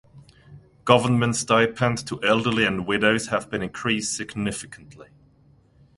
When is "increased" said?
3.61-4.17